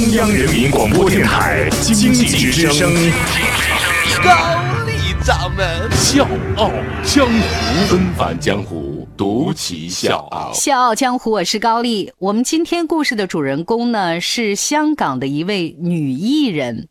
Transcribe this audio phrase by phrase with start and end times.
[0.00, 2.90] 中央人民广播电台经济之声，
[4.24, 6.26] 高丽掌门笑
[6.56, 6.70] 傲
[7.04, 10.50] 江湖，纷返江湖，独骑笑傲。
[10.54, 12.10] 笑傲江湖，我是高丽。
[12.16, 16.88] 我们今天故事的主人公呢，是香港的一位女艺人。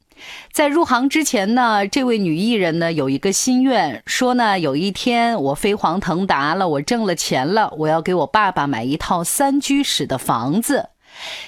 [0.54, 10.90] 在入行之前呢，这位女艺人呢有一个心愿，说呢有一天我飞黄腾达了，我挣了钱了，我要给我爸爸买一套三居室的房子。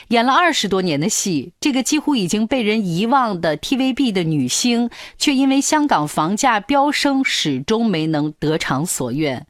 [0.09, 9.45] 演了二十多年的戏，这个几乎已经被人遗忘的 TVB 的女星，却因为香港房价飙升，始终没能得偿所愿。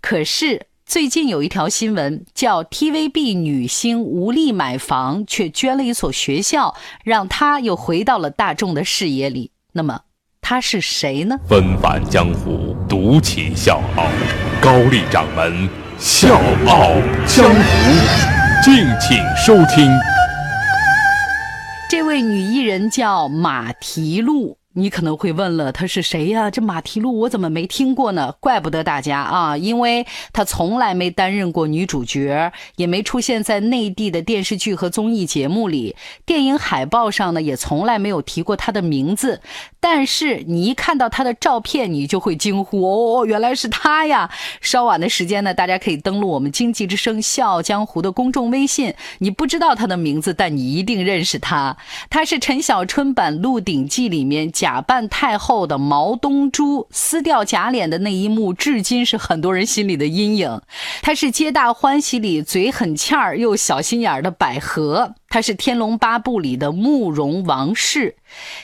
[0.00, 9.52] 可是最近有一条新闻，叫 TVB 女星无力买房，却捐了一所学校，让她又回到了大众的视野里。
[9.72, 10.00] 那么
[10.42, 11.38] 她是谁呢？
[11.48, 14.06] 纷繁江湖，独骑笑傲，
[14.60, 15.68] 高丽掌门
[15.98, 16.90] 笑傲
[17.26, 18.41] 江湖。
[18.62, 19.90] 敬请收听。
[21.90, 24.61] 这位女艺人叫马蹄露。
[24.74, 26.50] 你可能会问了，她是谁呀？
[26.50, 28.32] 这马蹄露我怎么没听过呢？
[28.40, 39.42] 怪不得大家啊，因为她从来没担任过女主角，也没出现在内地的电视剧和综艺节目里，电影海报上呢也从来没有提过她的名字。
[39.78, 44.30] 但是你一看到她的照片，你就会惊呼：哦，原来是她呀！
[44.62, 48.94] 稍晚的时间呢，大家可以登录我们经济之声《笑傲江湖》的公众微信。
[49.18, 51.76] 你不知道她的名字，但你一定认识她。
[52.08, 54.50] 她是陈小春版《鹿鼎记》里面。
[54.62, 60.60] 假扮太后的毛东珠撕掉假脸的那一幕，至今是很多人心里的阴影。
[61.02, 68.14] 她是《皆大欢喜》里嘴很欠儿又小心眼儿的百合，她是《天龙八部》里的慕容王氏。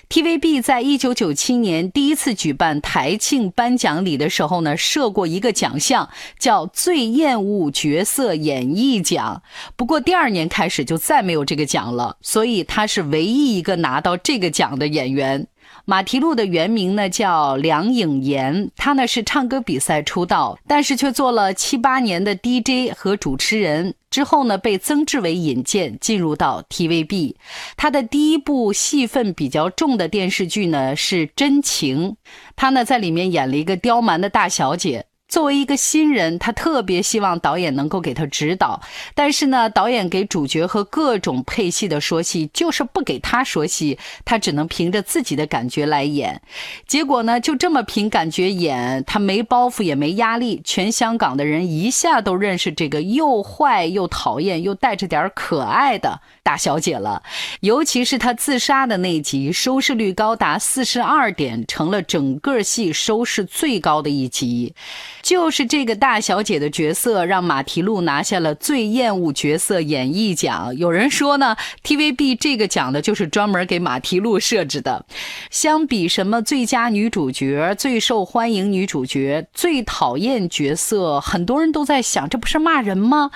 [0.08, 9.42] TVB 在一九九七年第一次举办台庆颁奖礼的时候呢，设过一个奖项，叫最厌恶角色演绎奖。
[9.74, 15.48] 不过第二年开始就再没有这个奖了，所以她是唯一一个拿到这个奖的演员。
[15.84, 27.34] 马蹄露的原名呢叫梁颖妍，她呢是唱歌比赛出道，但是却做了七八年的 DJ 和主持人，之后呢被曾志伟引荐进入到 TVB。
[27.76, 32.10] 她的第一部戏份比较重的电视剧呢是《真情》，
[32.54, 35.06] 她呢在里面演了一个刁蛮的大小姐。
[35.28, 38.80] 作为一个新人，他特别希望导演能够给他指导，
[39.14, 46.40] 但是呢，导演给主角和各种配戏的说戏，就是不给他说戏，他只能凭着自己的感觉来演。
[46.86, 57.22] 结果呢，就这么凭感觉演，他没包袱也没压力，全香港的人一下都认识这个又坏又讨厌又带着点可爱的大小姐了。
[57.60, 64.72] 尤其是她自杀的那集，收视率高达四十二点，成了整个戏收视最高的一集。
[65.20, 70.74] 就是这个大小姐的角色，让马蹄露拿下了最厌恶角色演绎奖。
[70.74, 71.54] 有人说呢
[71.84, 75.04] ，TVB 这个奖的就是专门给马蹄露设置的。
[75.50, 83.30] 相比什么最佳女主角、最受欢迎女主角、最讨厌角色，很多人都在想，这不是骂人吗？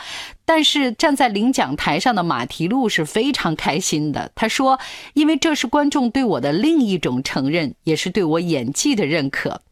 [0.44, 4.30] 但是站在领奖台上的马蹄露是非常开心的。
[4.34, 4.78] 他说
[5.14, 9.62] ：“因为这是观众对我的另一种承认，也是对我演技的认可。”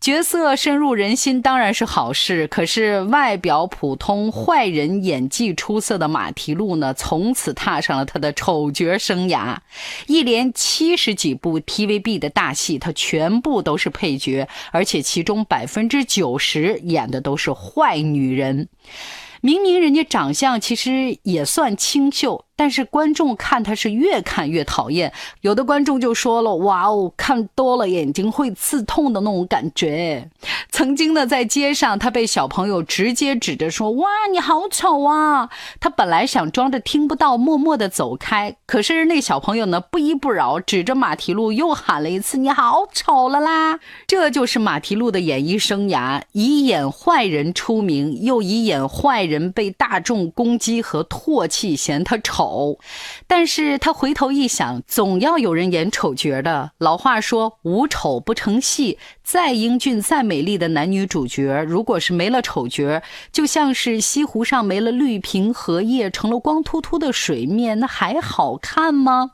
[0.00, 9.56] 角色深入人心当然是好事，可是外表普通、坏人演技出色的马蹄露呢，从此踏上了他的丑角生涯。
[10.06, 18.68] 一连七十几部 TVB 的大戏，他全部都是配角，而且其中百分之九十演的都是坏女人。
[19.42, 22.44] 明明人家长相其实也算清秀。
[22.60, 25.10] 但是观众看他是越看越讨厌，
[25.40, 30.28] 有的观众就说了：“哇哦，看多了眼睛会刺痛的那种感觉。”
[30.68, 35.48] 曾经呢，在街上，他被小朋友直接指着说：“哇，你好丑啊！”
[35.80, 52.49] 他本来想装着听不到，默默的走开，可是那小朋友呢，不依不饶，指着马蹄露又喊了一次：“你好丑了啦！”这就是马蹄露的演艺生涯，以演坏人出名，又以演坏人被大众攻击和唾弃，嫌他丑。
[52.50, 52.78] 丑，
[53.28, 56.72] 但是他回头一想，总要有人演丑角的。
[56.78, 58.98] 老话说，无丑不成戏。
[59.22, 63.00] 再英俊、再美丽的男女主角，如果是没了丑角，
[63.30, 69.32] 就像是西湖上没了绿瓶荷叶，成了光秃秃的水面，那还好看吗？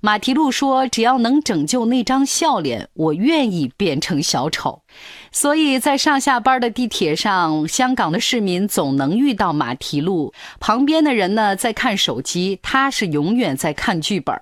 [0.00, 4.82] 马蹄露说：“只要能拯救那张笑脸，我愿意变成小丑。”
[5.30, 10.32] 所以在上下班的地铁上，香港的市民总能遇到马蹄露。
[10.58, 14.34] 旁边的人呢在看手机，他是永远在看剧本。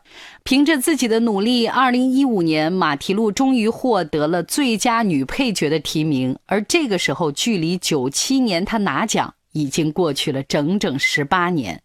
[0.44, 6.38] 凭着自己的努力，二零一五年，马蹄露终于获得了最佳女配角的提名。
[6.46, 11.82] 而这个时候，距离九七年她拿奖已经过去了整整十八年。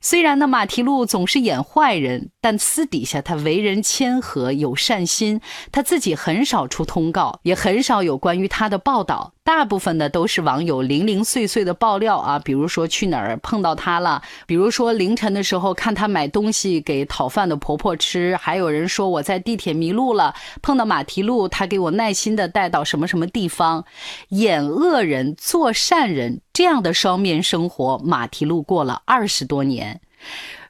[0.00, 5.40] 虽然呢，马蹄露总是演坏人，但私底下他为人谦和有善心。
[5.72, 9.32] 他自己很少出通告，也很少有关于他的报道。
[9.42, 23.84] 大部分的都是网友零零碎碎的爆料啊，比如说去哪儿碰到他了，比如说凌晨的时候看他买东西给讨饭的婆婆吃，还有人说我在地铁迷路了，碰到马蹄露，他给我耐心的带到什么什么地方。
[24.30, 30.00] 演恶人做善人这样的双面生活，马蹄露过了二十多年。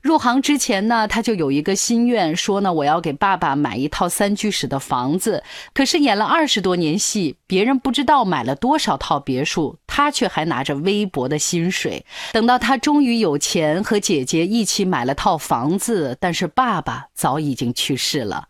[0.03, 5.43] 入行之前呢，他就有一个心愿，说呢，我要给爸爸买一套三居室的房子。
[5.75, 12.05] 可是演了二十多年戏，别人不知道买了多少套别墅，他却还拿着微薄的薪水。
[12.33, 18.47] 等到他终于有钱，和姐姐一起买了套房子，但是爸爸早已经去世了。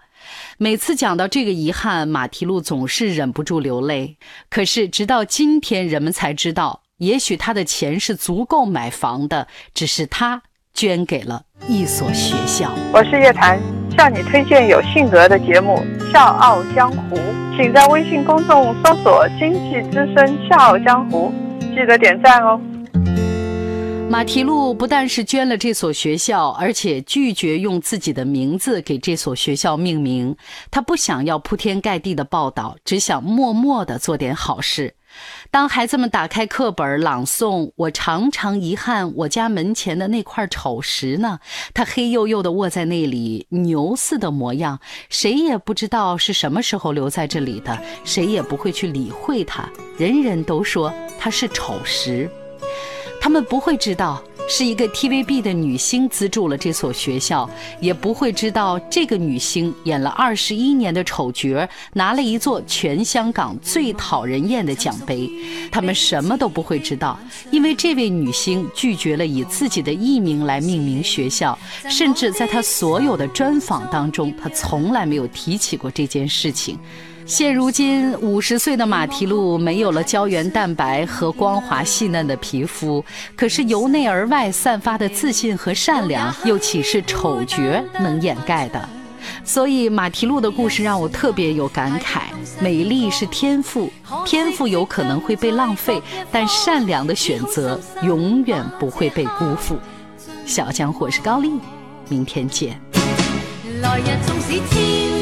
[0.58, 4.18] 每次讲到这个遗憾，马蹄露总是忍不住流泪。
[4.50, 10.42] 可是直到今天，人们才知道，也许他的钱是足够买房的，只是他。
[10.76, 12.70] 捐给了一所学校。
[12.92, 13.58] 我是叶檀，
[13.96, 15.82] 向你推荐有性格的节目
[16.12, 17.16] 《笑傲江湖》，
[17.56, 21.32] 请在微信公众搜索“经济之声笑傲江湖”，
[21.74, 22.60] 记得点赞哦。
[24.08, 30.34] 马蹄路不但是捐了这所学校，而且拒绝用自己的名字给这所学校命名。
[30.70, 34.94] 他不想要铺天盖地的报道，只想默默地做点好事。
[35.50, 41.40] 当孩子们打开课本朗诵，我常常遗憾我家门前的那块丑石呢。
[41.74, 44.78] 它黑黝黝的卧在那里，牛似的模样，
[45.10, 49.68] 谁也不知道是什么时候留在这里的，谁也不会去理会它。
[49.98, 52.30] 人人都说它是丑石，
[53.26, 54.22] 他们不会知道。
[54.48, 57.50] 是一个 TVB 的女星资助了这所学校，
[57.80, 65.28] 也不会知道这个女星演了二十一年的丑角，拿了一座全香港最讨人厌的奖杯。
[65.72, 67.18] 他们什么都不会知道，
[67.50, 71.58] 因为这位女星拒绝了以自己的艺名来命名学校，
[71.90, 76.78] 甚至在她所有的专访当中，她从来没有提起过这件事情。
[77.26, 87.60] 现如今五十岁的马蹄露没有了胶原蛋白和光滑细嫩的皮肤，可是由内而外散发的自信和善良，又岂是丑角
[87.98, 88.88] 能掩盖的？
[89.44, 92.20] 所以马蹄露的故事让我特别有感慨：
[92.60, 93.92] 美丽是天赋，
[94.24, 96.00] 天赋有可能会被浪费，
[96.30, 99.76] 但善良的选择永远不会被辜负。
[100.46, 101.58] 小江火是高丽，
[102.08, 102.80] 明天见。
[103.82, 105.15] 来日纵使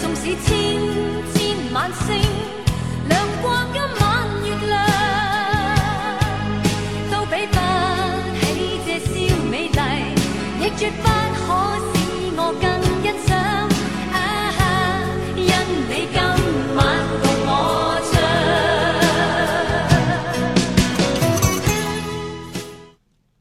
[0.00, 0.54] 纵使千
[1.34, 2.16] 千晚星
[3.08, 4.02] 亮过今晚
[4.44, 4.72] 月亮
[7.10, 7.56] 都比不
[8.40, 8.42] 起
[8.86, 9.12] 这宵
[9.50, 9.78] 美丽
[10.60, 11.23] 亦绝不